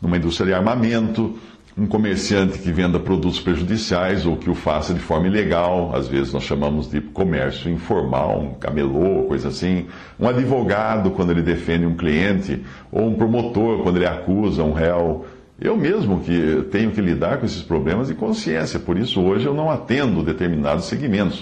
numa 0.00 0.16
indústria 0.16 0.46
de 0.46 0.54
armamento, 0.54 1.38
um 1.78 1.86
comerciante 1.86 2.58
que 2.58 2.72
venda 2.72 2.98
produtos 2.98 3.38
prejudiciais 3.38 4.24
ou 4.24 4.36
que 4.38 4.48
o 4.48 4.54
faça 4.54 4.94
de 4.94 5.00
forma 5.00 5.26
ilegal, 5.26 5.94
às 5.94 6.08
vezes 6.08 6.32
nós 6.32 6.42
chamamos 6.42 6.90
de 6.90 7.02
comércio 7.02 7.70
informal, 7.70 8.40
um 8.40 8.54
camelô, 8.54 9.24
coisa 9.24 9.48
assim, 9.48 9.86
um 10.18 10.26
advogado 10.26 11.10
quando 11.10 11.32
ele 11.32 11.42
defende 11.42 11.84
um 11.84 11.94
cliente, 11.94 12.64
ou 12.90 13.06
um 13.06 13.14
promotor 13.14 13.82
quando 13.82 13.96
ele 13.96 14.06
acusa 14.06 14.62
um 14.62 14.72
réu. 14.72 15.26
Eu 15.60 15.76
mesmo 15.76 16.20
que 16.20 16.66
tenho 16.70 16.92
que 16.92 17.00
lidar 17.00 17.38
com 17.38 17.46
esses 17.46 17.62
problemas 17.62 18.08
de 18.08 18.14
consciência, 18.14 18.78
por 18.80 18.96
isso 18.96 19.20
hoje 19.20 19.44
eu 19.44 19.52
não 19.52 19.70
atendo 19.70 20.22
determinados 20.22 20.86
segmentos 20.86 21.40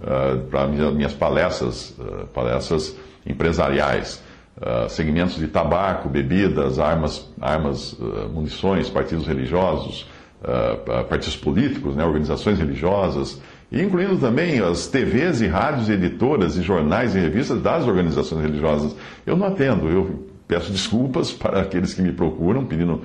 uh, 0.00 0.38
para 0.48 0.68
minhas 0.68 1.12
palestras, 1.12 1.90
uh, 1.98 2.26
palestras 2.32 2.96
empresariais. 3.26 4.22
Uh, 4.54 4.86
segmentos 4.90 5.36
de 5.36 5.48
tabaco, 5.48 6.10
bebidas, 6.10 6.78
armas, 6.78 7.26
armas 7.40 7.94
uh, 7.94 8.28
munições, 8.28 8.90
partidos 8.90 9.26
religiosos, 9.26 10.06
uh, 10.42 11.04
partidos 11.04 11.36
políticos, 11.36 11.96
né, 11.96 12.04
organizações 12.04 12.58
religiosas, 12.58 13.40
incluindo 13.72 14.18
também 14.18 14.60
as 14.60 14.86
TVs 14.88 15.40
e 15.40 15.46
rádios, 15.46 15.88
editoras 15.88 16.58
e 16.58 16.62
jornais 16.62 17.14
e 17.14 17.18
revistas 17.18 17.62
das 17.62 17.88
organizações 17.88 18.42
religiosas. 18.42 18.94
Eu 19.26 19.38
não 19.38 19.46
atendo, 19.46 19.88
eu 19.88 20.28
peço 20.46 20.70
desculpas 20.70 21.32
para 21.32 21.62
aqueles 21.62 21.94
que 21.94 22.02
me 22.02 22.12
procuram, 22.12 22.66
pedindo, 22.66 23.00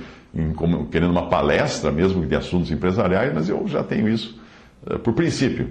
querendo 0.91 1.11
uma 1.11 1.29
palestra 1.29 1.89
mesmo 1.91 2.25
de 2.25 2.35
assuntos 2.35 2.69
empresariais, 2.71 3.33
mas 3.33 3.47
eu 3.47 3.65
já 3.69 3.81
tenho 3.83 4.09
isso 4.09 4.37
por 5.01 5.13
princípio. 5.13 5.69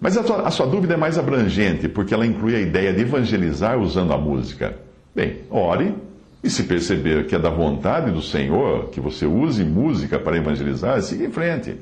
Mas 0.00 0.16
a, 0.16 0.20
a 0.20 0.50
sua 0.50 0.66
dúvida 0.66 0.94
é 0.94 0.96
mais 0.96 1.18
abrangente, 1.18 1.88
porque 1.88 2.12
ela 2.12 2.26
inclui 2.26 2.56
a 2.56 2.60
ideia 2.60 2.92
de 2.92 3.02
evangelizar 3.02 3.78
usando 3.78 4.12
a 4.12 4.18
música. 4.18 4.76
Bem, 5.14 5.40
ore 5.50 5.94
e 6.42 6.50
se 6.50 6.64
perceber 6.64 7.26
que 7.26 7.34
é 7.34 7.38
da 7.38 7.50
vontade 7.50 8.10
do 8.10 8.20
Senhor 8.20 8.88
que 8.90 9.00
você 9.00 9.26
use 9.26 9.62
música 9.64 10.18
para 10.18 10.36
evangelizar, 10.36 11.00
siga 11.02 11.24
em 11.24 11.30
frente. 11.30 11.76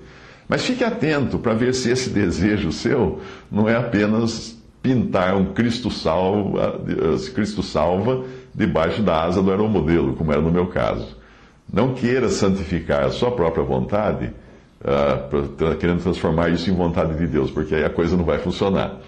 Mas 0.48 0.64
fique 0.64 0.82
atento 0.82 1.38
para 1.38 1.54
ver 1.54 1.74
se 1.74 1.90
esse 1.90 2.10
desejo 2.10 2.72
seu 2.72 3.20
não 3.50 3.68
é 3.68 3.76
apenas 3.76 4.58
pintar 4.82 5.36
um 5.36 5.52
Cristo 5.52 5.90
salva, 5.90 6.80
Cristo 7.34 7.62
salva 7.62 8.24
debaixo 8.54 9.02
da 9.02 9.22
asa 9.22 9.42
do 9.42 9.50
aeromodelo, 9.50 10.14
como 10.14 10.32
era 10.32 10.40
no 10.40 10.50
meu 10.50 10.66
caso. 10.66 11.16
Não 11.72 11.94
queira 11.94 12.28
santificar 12.28 13.04
a 13.04 13.10
sua 13.10 13.30
própria 13.30 13.62
vontade 13.62 14.32
uh, 14.80 15.76
querendo 15.76 16.02
transformar 16.02 16.49
isso 16.50 16.70
em 16.70 16.75
vontade 16.75 17.16
de 17.16 17.26
Deus, 17.26 17.50
porque 17.50 17.75
aí 17.75 17.84
a 17.84 17.90
coisa 17.90 18.16
não 18.16 18.25
vai 18.25 18.38
funcionar. 18.38 18.99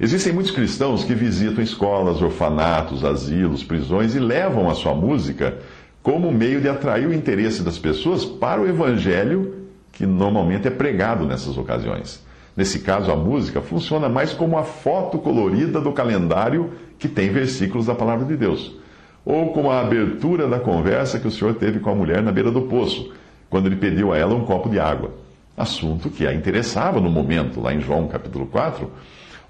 Existem 0.00 0.32
muitos 0.32 0.52
cristãos 0.52 1.04
que 1.04 1.14
visitam 1.14 1.62
escolas, 1.62 2.20
orfanatos, 2.20 3.04
asilos, 3.04 3.62
prisões 3.62 4.14
e 4.14 4.18
levam 4.18 4.68
a 4.68 4.74
sua 4.74 4.94
música 4.94 5.58
como 6.02 6.32
meio 6.32 6.60
de 6.60 6.68
atrair 6.68 7.06
o 7.06 7.14
interesse 7.14 7.62
das 7.62 7.78
pessoas 7.78 8.24
para 8.24 8.60
o 8.60 8.68
evangelho 8.68 9.54
que 9.92 10.04
normalmente 10.04 10.66
é 10.66 10.70
pregado 10.70 11.24
nessas 11.24 11.56
ocasiões. 11.56 12.24
Nesse 12.56 12.80
caso, 12.80 13.12
a 13.12 13.16
música 13.16 13.60
funciona 13.60 14.08
mais 14.08 14.32
como 14.32 14.58
a 14.58 14.64
foto 14.64 15.18
colorida 15.18 15.80
do 15.80 15.92
calendário 15.92 16.70
que 16.98 17.08
tem 17.08 17.30
versículos 17.30 17.86
da 17.86 17.94
palavra 17.94 18.24
de 18.24 18.36
Deus, 18.36 18.76
ou 19.24 19.52
como 19.52 19.70
a 19.70 19.80
abertura 19.80 20.48
da 20.48 20.58
conversa 20.58 21.18
que 21.18 21.28
o 21.28 21.30
Senhor 21.30 21.54
teve 21.54 21.78
com 21.78 21.90
a 21.90 21.94
mulher 21.94 22.22
na 22.22 22.32
beira 22.32 22.50
do 22.50 22.62
poço 22.62 23.12
quando 23.52 23.66
ele 23.66 23.76
pediu 23.76 24.14
a 24.14 24.16
ela 24.16 24.34
um 24.34 24.46
copo 24.46 24.70
de 24.70 24.80
água. 24.80 25.10
Assunto 25.54 26.08
que 26.08 26.26
a 26.26 26.32
interessava 26.32 26.98
no 27.02 27.10
momento, 27.10 27.60
lá 27.60 27.74
em 27.74 27.82
João 27.82 28.08
capítulo 28.08 28.46
4. 28.46 28.90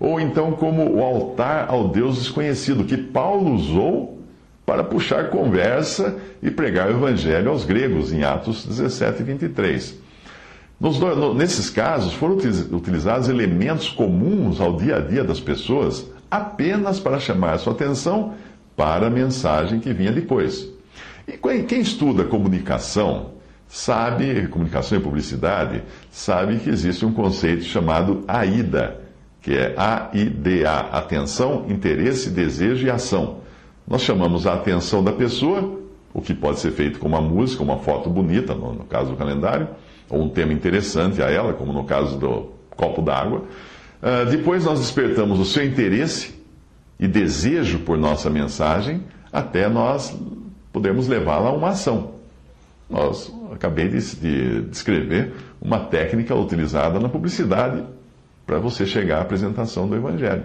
Ou 0.00 0.20
então, 0.20 0.50
como 0.50 0.96
o 0.96 1.04
altar 1.04 1.66
ao 1.68 1.86
Deus 1.86 2.18
desconhecido, 2.18 2.82
que 2.82 2.96
Paulo 2.96 3.52
usou 3.54 4.18
para 4.66 4.82
puxar 4.82 5.30
conversa 5.30 6.16
e 6.42 6.50
pregar 6.50 6.88
o 6.88 6.96
evangelho 6.96 7.50
aos 7.50 7.64
gregos, 7.64 8.12
em 8.12 8.24
Atos 8.24 8.66
17 8.66 9.22
e 9.22 9.24
23. 9.24 9.96
Nos, 10.80 10.98
nesses 11.36 11.70
casos, 11.70 12.12
foram 12.12 12.36
utilizados 12.72 13.28
elementos 13.28 13.88
comuns 13.88 14.60
ao 14.60 14.76
dia 14.76 14.96
a 14.96 15.00
dia 15.00 15.22
das 15.22 15.38
pessoas 15.38 16.04
apenas 16.28 16.98
para 16.98 17.20
chamar 17.20 17.56
sua 17.58 17.72
atenção 17.72 18.34
para 18.76 19.06
a 19.06 19.10
mensagem 19.10 19.78
que 19.78 19.92
vinha 19.92 20.10
depois. 20.10 20.68
E 21.28 21.38
quem 21.62 21.80
estuda 21.80 22.24
comunicação 22.24 23.40
sabe, 23.72 24.48
comunicação 24.48 24.98
e 24.98 25.00
publicidade, 25.00 25.82
sabe 26.10 26.58
que 26.58 26.68
existe 26.68 27.06
um 27.06 27.12
conceito 27.12 27.64
chamado 27.64 28.22
AIDA, 28.28 29.00
que 29.40 29.54
é 29.54 29.72
A-I-D-A, 29.78 30.78
atenção, 30.98 31.64
interesse, 31.70 32.28
desejo 32.28 32.86
e 32.86 32.90
ação. 32.90 33.38
Nós 33.88 34.02
chamamos 34.02 34.46
a 34.46 34.52
atenção 34.52 35.02
da 35.02 35.10
pessoa, 35.10 35.80
o 36.12 36.20
que 36.20 36.34
pode 36.34 36.60
ser 36.60 36.72
feito 36.72 36.98
com 36.98 37.08
uma 37.08 37.22
música, 37.22 37.62
uma 37.62 37.78
foto 37.78 38.10
bonita, 38.10 38.54
no, 38.54 38.84
caso 38.84 39.12
do 39.12 39.16
calendário, 39.16 39.66
ou 40.10 40.22
um 40.22 40.28
tema 40.28 40.52
interessante 40.52 41.22
a 41.22 41.30
ela, 41.30 41.54
como 41.54 41.72
no 41.72 41.84
caso 41.84 42.18
do 42.18 42.52
copo 42.76 43.00
d'água. 43.00 43.44
Uh, 44.02 44.30
depois 44.30 44.66
nós 44.66 44.80
despertamos 44.80 45.40
o 45.40 45.46
seu 45.46 45.64
interesse 45.64 46.34
e 47.00 47.08
desejo 47.08 47.78
por 47.78 47.96
nossa 47.96 48.28
mensagem, 48.28 49.02
até 49.32 49.66
nós 49.66 50.14
podermos 50.70 51.08
levá-la 51.08 51.48
a 51.48 51.52
uma 51.52 51.70
ação. 51.70 52.21
Nós 52.92 53.32
acabei 53.50 53.88
de, 53.88 54.16
de 54.16 54.60
descrever 54.68 55.32
uma 55.58 55.80
técnica 55.80 56.34
utilizada 56.34 57.00
na 57.00 57.08
publicidade 57.08 57.82
para 58.46 58.58
você 58.58 58.84
chegar 58.84 59.18
à 59.18 59.20
apresentação 59.22 59.88
do 59.88 59.96
Evangelho. 59.96 60.44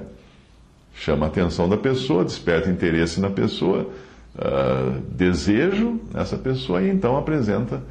Chama 0.93 1.25
a 1.25 1.29
atenção 1.29 1.67
da 1.67 1.75
pessoa, 1.75 2.23
desperta 2.23 2.69
interesse 2.69 3.19
na 3.19 3.29
pessoa, 3.29 3.89
uh, 4.35 5.01
desejo 5.11 5.99
nessa 6.13 6.37
pessoa 6.37 6.81
e 6.81 6.89
então 6.89 7.17
apresenta 7.17 7.83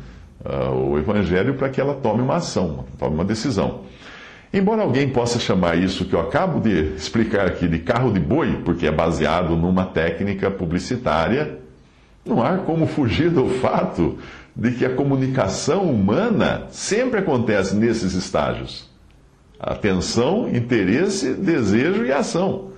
uh, 0.43 0.73
o 0.73 0.99
Evangelho 0.99 1.55
para 1.55 1.69
que 1.69 1.79
ela 1.79 1.95
tome 1.95 2.23
uma 2.23 2.37
ação, 2.37 2.87
tome 2.99 3.15
uma 3.15 3.27
decisão. 3.27 3.83
Embora 4.55 4.81
alguém 4.81 5.11
possa 5.11 5.39
chamar 5.39 5.77
isso 5.77 6.07
que 6.07 6.15
eu 6.15 6.21
acabo 6.21 6.61
de 6.61 6.95
explicar 6.95 7.47
aqui 7.47 7.69
de 7.69 7.81
carro 7.81 8.11
de 8.11 8.21
boi, 8.21 8.63
porque 8.65 8.87
é 8.87 8.91
baseado 8.91 9.55
numa 9.55 9.85
técnica 9.85 10.51
publicitária, 10.51 11.59
não 12.25 12.43
há 12.43 12.57
como 12.57 12.87
fugir 12.87 13.31
do 13.31 13.49
fato 13.49 14.19
de 14.57 14.73
que 14.73 14.87
a 14.87 14.95
comunicação 14.95 15.83
humana 15.83 16.67
sempre 16.71 17.21
acontece 17.21 17.77
nesses 17.77 18.15
estágios: 18.15 18.89
atenção, 19.61 20.49
interesse, 20.49 21.35
desejo 21.35 22.05
e 22.05 22.13
ação. 22.13 22.71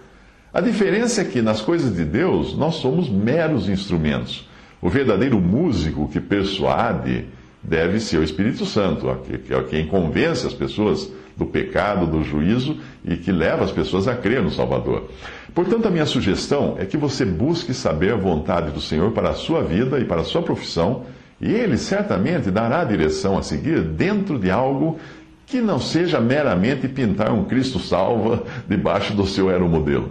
A 0.52 0.60
diferença 0.60 1.20
é 1.20 1.24
que 1.24 1.40
nas 1.40 1.60
coisas 1.60 1.94
de 1.94 2.04
Deus 2.04 2.56
nós 2.56 2.76
somos 2.76 3.08
meros 3.08 3.68
instrumentos. 3.68 4.48
O 4.80 4.88
verdadeiro 4.88 5.40
músico 5.40 6.08
que 6.08 6.20
persuade 6.20 7.26
deve 7.62 8.00
ser 8.00 8.18
o 8.18 8.24
Espírito 8.24 8.64
Santo, 8.64 9.06
que 9.44 9.52
é 9.52 9.62
quem 9.64 9.86
convence 9.86 10.46
as 10.46 10.54
pessoas 10.54 11.12
do 11.36 11.46
pecado, 11.46 12.06
do 12.06 12.24
juízo 12.24 12.78
e 13.04 13.16
que 13.16 13.30
leva 13.30 13.64
as 13.64 13.70
pessoas 13.70 14.08
a 14.08 14.14
crer 14.14 14.42
no 14.42 14.50
Salvador. 14.50 15.08
Portanto, 15.54 15.86
a 15.86 15.90
minha 15.90 16.06
sugestão 16.06 16.76
é 16.78 16.84
que 16.84 16.96
você 16.96 17.24
busque 17.24 17.72
saber 17.72 18.12
a 18.12 18.16
vontade 18.16 18.70
do 18.72 18.80
Senhor 18.80 19.12
para 19.12 19.30
a 19.30 19.34
sua 19.34 19.62
vida 19.62 20.00
e 20.00 20.04
para 20.04 20.22
a 20.22 20.24
sua 20.24 20.42
profissão, 20.42 21.04
e 21.40 21.52
Ele 21.52 21.76
certamente 21.76 22.50
dará 22.50 22.80
a 22.80 22.84
direção 22.84 23.38
a 23.38 23.42
seguir 23.42 23.80
dentro 23.82 24.38
de 24.38 24.50
algo 24.50 24.98
que 25.46 25.60
não 25.60 25.80
seja 25.80 26.20
meramente 26.20 26.86
pintar 26.88 27.32
um 27.32 27.44
Cristo 27.44 27.78
salva 27.78 28.44
debaixo 28.68 29.14
do 29.14 29.26
seu 29.26 29.48
aeromodelo. 29.48 30.10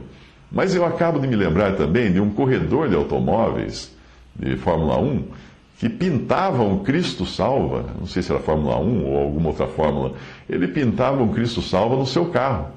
Mas 0.51 0.73
eu 0.73 0.85
acabo 0.85 1.19
de 1.19 1.27
me 1.27 1.35
lembrar 1.35 1.75
também 1.75 2.11
de 2.11 2.19
um 2.19 2.29
corredor 2.29 2.89
de 2.89 2.95
automóveis 2.95 3.95
de 4.35 4.55
Fórmula 4.57 4.97
1 4.99 5.23
que 5.77 5.87
pintava 5.89 6.63
um 6.63 6.79
Cristo 6.79 7.23
salva, 7.25 7.85
não 7.99 8.07
sei 8.07 8.23
se 8.23 8.31
era 8.31 8.41
Fórmula 8.41 8.79
1 8.79 9.05
ou 9.05 9.17
alguma 9.17 9.49
outra 9.49 9.67
fórmula, 9.67 10.13
ele 10.49 10.67
pintava 10.67 11.21
um 11.21 11.31
Cristo 11.31 11.61
salva 11.61 11.95
no 11.95 12.05
seu 12.05 12.25
carro. 12.25 12.69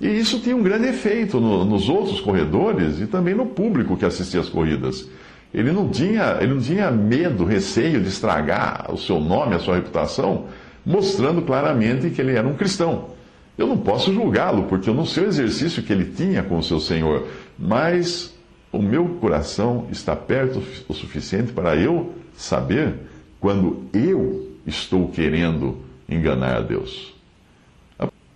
E 0.00 0.06
isso 0.06 0.38
tinha 0.38 0.54
um 0.54 0.62
grande 0.62 0.86
efeito 0.86 1.40
no, 1.40 1.64
nos 1.64 1.88
outros 1.88 2.20
corredores 2.20 3.00
e 3.00 3.06
também 3.06 3.34
no 3.34 3.46
público 3.46 3.96
que 3.96 4.04
assistia 4.04 4.40
às 4.40 4.48
corridas. 4.48 5.08
Ele 5.52 5.72
não, 5.72 5.88
tinha, 5.88 6.38
ele 6.40 6.54
não 6.54 6.60
tinha 6.60 6.90
medo, 6.90 7.44
receio 7.44 8.00
de 8.02 8.08
estragar 8.08 8.92
o 8.92 8.98
seu 8.98 9.18
nome, 9.18 9.54
a 9.54 9.58
sua 9.58 9.76
reputação, 9.76 10.46
mostrando 10.84 11.42
claramente 11.42 12.10
que 12.10 12.20
ele 12.20 12.34
era 12.34 12.46
um 12.46 12.54
cristão. 12.54 13.10
Eu 13.56 13.66
não 13.66 13.78
posso 13.78 14.12
julgá-lo, 14.12 14.64
porque 14.64 14.88
eu 14.88 14.94
não 14.94 15.06
sei 15.06 15.24
o 15.24 15.28
exercício 15.28 15.82
que 15.82 15.92
ele 15.92 16.04
tinha 16.04 16.42
com 16.42 16.58
o 16.58 16.62
seu 16.62 16.78
Senhor, 16.78 17.26
mas 17.58 18.34
o 18.70 18.80
meu 18.80 19.06
coração 19.20 19.86
está 19.90 20.14
perto 20.14 20.62
o 20.86 20.94
suficiente 20.94 21.52
para 21.52 21.74
eu 21.76 22.12
saber 22.36 22.94
quando 23.40 23.84
eu 23.92 24.52
estou 24.66 25.08
querendo 25.08 25.78
enganar 26.08 26.56
a 26.56 26.60
Deus. 26.60 27.14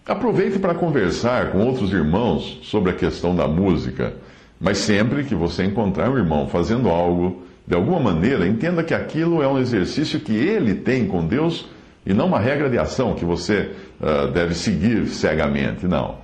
Aproveite 0.05 0.59
para 0.59 0.75
conversar 0.75 1.53
com 1.53 1.65
outros 1.65 1.93
irmãos 1.93 2.59
sobre 2.65 2.91
a 2.91 2.95
questão 2.95 3.37
da 3.37 3.47
música, 3.47 4.15
mas 4.63 4.79
sempre 4.79 5.25
que 5.25 5.35
você 5.35 5.65
encontrar 5.65 6.09
um 6.09 6.17
irmão 6.17 6.47
fazendo 6.47 6.89
algo, 6.89 7.43
de 7.67 7.75
alguma 7.75 7.99
maneira, 7.99 8.47
entenda 8.47 8.85
que 8.85 8.95
aquilo 8.95 9.43
é 9.43 9.49
um 9.49 9.59
exercício 9.59 10.21
que 10.21 10.33
ele 10.33 10.73
tem 10.73 11.05
com 11.05 11.27
Deus 11.27 11.69
e 12.07 12.15
não 12.15 12.27
uma 12.27 12.39
regra 12.39 12.71
de 12.71 12.79
ação 12.79 13.15
que 13.17 13.25
você 13.25 13.73
uh, 14.01 14.31
deve 14.31 14.55
seguir 14.55 15.09
cegamente, 15.09 15.89
não. 15.89 16.19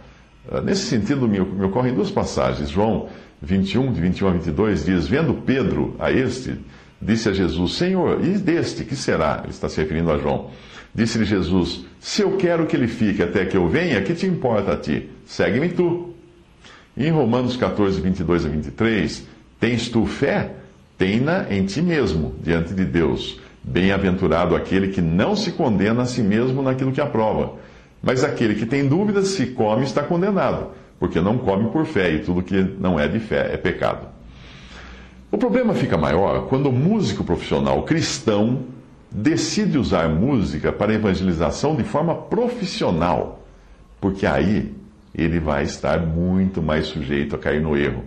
Uh, 0.49 0.61
nesse 0.62 0.83
sentido, 0.83 1.26
me, 1.26 1.40
me 1.40 1.64
ocorrem 1.64 1.92
duas 1.92 2.12
passagens. 2.12 2.71
João 2.71 3.09
21, 3.42 3.92
de 3.92 4.00
21 4.00 4.28
a 4.28 4.30
22 4.30 4.85
diz: 4.85 5.09
Vendo 5.09 5.35
Pedro 5.35 5.97
a 5.99 6.12
este, 6.12 6.54
disse 7.02 7.28
a 7.28 7.33
Jesus: 7.33 7.75
Senhor, 7.75 8.25
e 8.25 8.38
deste, 8.38 8.85
que 8.85 8.95
será? 8.95 9.40
Ele 9.42 9.50
está 9.50 9.68
se 9.68 9.80
referindo 9.80 10.12
a 10.12 10.18
João. 10.18 10.50
Disse-lhe 10.95 11.25
Jesus: 11.25 11.85
Se 11.99 12.23
eu 12.23 12.37
quero 12.37 12.66
que 12.66 12.76
ele 12.76 12.87
fique 12.87 13.21
até 13.21 13.45
que 13.45 13.57
eu 13.57 13.68
venha, 13.68 14.00
que 14.00 14.14
te 14.14 14.26
importa 14.26 14.75
a 14.75 14.76
ti? 14.76 15.11
Segue-me 15.26 15.71
tu. 15.71 16.08
Em 16.99 17.12
Romanos 17.12 17.57
14, 17.57 18.00
22 18.00 18.45
a 18.45 18.49
23, 18.49 19.25
tens 19.61 19.88
tu 19.88 20.05
fé? 20.05 20.50
Tenha 20.99 21.47
em 21.49 21.64
ti 21.64 21.81
mesmo, 21.81 22.35
diante 22.43 22.75
de 22.75 22.85
Deus. 22.85 23.40
Bem-aventurado 23.62 24.57
aquele 24.57 24.88
que 24.88 25.00
não 25.00 25.37
se 25.37 25.52
condena 25.52 26.02
a 26.02 26.07
si 26.07 26.23
mesmo 26.23 26.61
naquilo 26.61 26.90
que 26.90 27.00
aprova. 27.00 27.52
Mas 28.02 28.25
aquele 28.25 28.57
que 28.57 28.67
tem 28.67 28.88
dúvidas, 28.88 29.28
se 29.28 29.47
come, 29.47 29.85
está 29.85 30.02
condenado, 30.02 30.71
porque 30.99 31.21
não 31.21 31.38
come 31.38 31.71
por 31.71 31.87
fé, 31.87 32.11
e 32.11 32.19
tudo 32.19 32.43
que 32.43 32.61
não 32.81 32.99
é 32.99 33.07
de 33.07 33.21
fé 33.21 33.50
é 33.52 33.57
pecado. 33.57 34.09
O 35.31 35.38
problema 35.38 35.75
fica 35.75 35.97
maior 35.97 36.49
quando 36.49 36.69
o 36.69 36.73
músico 36.73 37.23
profissional 37.23 37.85
cristão 37.85 38.64
decide 39.09 39.78
usar 39.78 40.09
música 40.09 40.73
para 40.73 40.95
evangelização 40.95 41.76
de 41.76 41.85
forma 41.85 42.12
profissional, 42.12 43.47
porque 44.00 44.26
aí 44.26 44.75
ele 45.15 45.41
vai 45.41 45.65
estar 45.65 46.00
muito 46.00 46.62
mais 46.62 46.87
sujeito 46.87 47.35
a 47.35 47.38
cair 47.38 47.61
no 47.61 47.77
erro. 47.77 48.05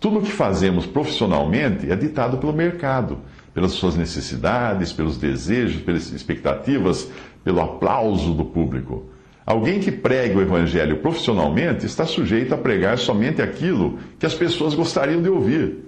Tudo 0.00 0.18
o 0.18 0.22
que 0.22 0.30
fazemos 0.30 0.86
profissionalmente 0.86 1.90
é 1.90 1.96
ditado 1.96 2.38
pelo 2.38 2.52
mercado, 2.52 3.18
pelas 3.52 3.72
suas 3.72 3.96
necessidades, 3.96 4.92
pelos 4.92 5.16
desejos, 5.16 5.82
pelas 5.82 6.12
expectativas, 6.12 7.10
pelo 7.42 7.60
aplauso 7.60 8.32
do 8.32 8.44
público. 8.44 9.06
Alguém 9.44 9.80
que 9.80 9.90
pregue 9.90 10.36
o 10.36 10.42
evangelho 10.42 10.98
profissionalmente 10.98 11.86
está 11.86 12.04
sujeito 12.04 12.54
a 12.54 12.58
pregar 12.58 12.98
somente 12.98 13.42
aquilo 13.42 13.98
que 14.18 14.26
as 14.26 14.34
pessoas 14.34 14.74
gostariam 14.74 15.22
de 15.22 15.28
ouvir. 15.28 15.78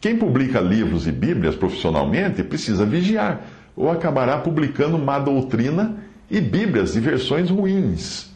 Quem 0.00 0.16
publica 0.16 0.60
livros 0.60 1.06
e 1.06 1.12
Bíblias 1.12 1.56
profissionalmente 1.56 2.42
precisa 2.42 2.86
vigiar, 2.86 3.42
ou 3.74 3.90
acabará 3.90 4.38
publicando 4.38 4.98
má 4.98 5.18
doutrina 5.18 5.96
e 6.30 6.40
Bíblias 6.40 6.92
de 6.92 7.00
versões 7.00 7.50
ruins, 7.50 8.29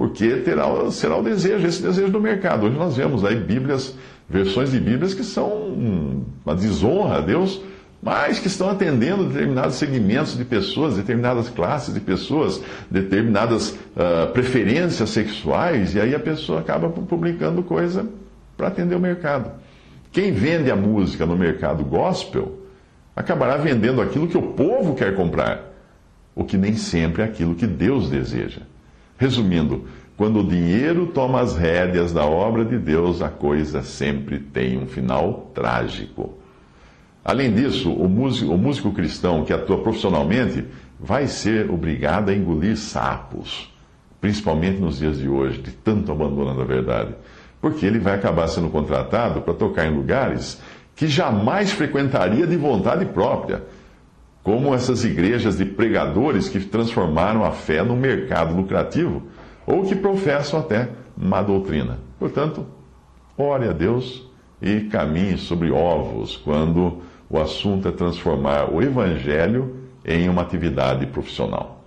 porque 0.00 0.36
terá, 0.36 0.64
será 0.90 1.18
o 1.18 1.22
desejo, 1.22 1.66
esse 1.66 1.82
desejo 1.82 2.10
do 2.10 2.18
mercado. 2.18 2.64
Hoje 2.64 2.74
nós 2.74 2.96
vemos 2.96 3.22
aí 3.22 3.36
Bíblias, 3.36 3.94
versões 4.26 4.70
de 4.70 4.80
Bíblias 4.80 5.12
que 5.12 5.22
são 5.22 5.50
uma 6.42 6.56
desonra 6.56 7.18
a 7.18 7.20
Deus, 7.20 7.60
mas 8.02 8.38
que 8.38 8.46
estão 8.46 8.70
atendendo 8.70 9.26
determinados 9.26 9.74
segmentos 9.74 10.38
de 10.38 10.44
pessoas, 10.46 10.96
determinadas 10.96 11.50
classes 11.50 11.92
de 11.92 12.00
pessoas, 12.00 12.62
determinadas 12.90 13.72
uh, 13.72 14.32
preferências 14.32 15.10
sexuais, 15.10 15.94
e 15.94 16.00
aí 16.00 16.14
a 16.14 16.18
pessoa 16.18 16.60
acaba 16.60 16.88
publicando 16.88 17.62
coisa 17.62 18.08
para 18.56 18.68
atender 18.68 18.94
o 18.94 19.00
mercado. 19.00 19.52
Quem 20.10 20.32
vende 20.32 20.70
a 20.70 20.76
música 20.76 21.26
no 21.26 21.36
mercado 21.36 21.84
gospel 21.84 22.58
acabará 23.14 23.58
vendendo 23.58 24.00
aquilo 24.00 24.28
que 24.28 24.38
o 24.38 24.52
povo 24.54 24.94
quer 24.94 25.14
comprar, 25.14 25.62
o 26.34 26.42
que 26.42 26.56
nem 26.56 26.74
sempre 26.74 27.20
é 27.20 27.26
aquilo 27.26 27.54
que 27.54 27.66
Deus 27.66 28.08
deseja. 28.08 28.62
Resumindo, 29.20 29.84
quando 30.16 30.40
o 30.40 30.48
dinheiro 30.48 31.06
toma 31.06 31.40
as 31.40 31.54
rédeas 31.54 32.12
da 32.12 32.24
obra 32.24 32.64
de 32.64 32.78
Deus, 32.78 33.22
a 33.22 33.28
coisa 33.28 33.82
sempre 33.82 34.38
tem 34.38 34.78
um 34.78 34.86
final 34.86 35.50
trágico. 35.54 36.34
Além 37.24 37.52
disso, 37.52 37.92
o 37.92 38.08
músico, 38.08 38.52
o 38.52 38.58
músico 38.58 38.92
cristão 38.92 39.44
que 39.44 39.52
atua 39.52 39.78
profissionalmente 39.82 40.64
vai 40.98 41.26
ser 41.26 41.70
obrigado 41.70 42.30
a 42.30 42.34
engolir 42.34 42.76
sapos, 42.76 43.70
principalmente 44.20 44.80
nos 44.80 44.98
dias 44.98 45.18
de 45.18 45.28
hoje, 45.28 45.60
de 45.60 45.70
tanto 45.70 46.10
abandono 46.10 46.56
da 46.56 46.64
verdade 46.64 47.14
porque 47.60 47.84
ele 47.84 47.98
vai 47.98 48.14
acabar 48.14 48.48
sendo 48.48 48.70
contratado 48.70 49.42
para 49.42 49.54
tocar 49.54 49.86
em 49.86 49.94
lugares 49.94 50.60
que 50.96 51.06
jamais 51.06 51.70
frequentaria 51.70 52.46
de 52.46 52.56
vontade 52.56 53.04
própria, 53.06 53.62
como 54.42 54.74
essas 54.74 55.04
igrejas 55.04 55.58
de 55.58 55.64
pregadores 55.64 56.48
que 56.48 56.60
transformaram 56.60 57.44
a 57.44 57.52
fé 57.52 57.82
num 57.82 57.96
mercado 57.96 58.54
lucrativo 58.54 59.22
ou 59.66 59.84
que 59.84 59.94
professam 59.94 60.60
até 60.60 60.88
má 61.16 61.42
doutrina. 61.42 61.98
Portanto, 62.18 62.66
ore 63.36 63.68
a 63.68 63.72
Deus 63.72 64.26
e 64.60 64.80
caminhe 64.82 65.36
sobre 65.36 65.70
ovos 65.70 66.36
quando 66.36 67.02
o 67.28 67.38
assunto 67.38 67.88
é 67.88 67.92
transformar 67.92 68.72
o 68.72 68.82
evangelho 68.82 69.76
em 70.04 70.28
uma 70.28 70.42
atividade 70.42 71.06
profissional. 71.06 71.79